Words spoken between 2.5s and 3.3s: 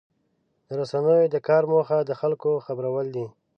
خبرول دي.